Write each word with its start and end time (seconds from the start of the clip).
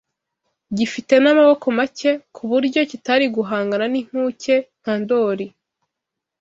gifite 0.77 1.13
n’amaboko 1.19 1.65
make 1.77 2.11
ku 2.35 2.41
buryo 2.49 2.79
kitari 2.91 3.25
guhangana 3.35 3.85
n’Inkuke 3.93 4.55
nka 4.81 4.93
Ndoli 5.01 5.47